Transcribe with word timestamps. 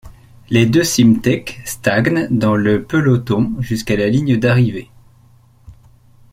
Les 0.49 0.65
deux 0.65 0.83
Simtek 0.83 1.61
stagnent 1.63 2.27
dans 2.31 2.55
le 2.55 2.83
peloton 2.83 3.53
jusqu'à 3.59 3.95
la 3.97 4.07
ligne 4.09 4.35
d'arrivée. 4.39 4.89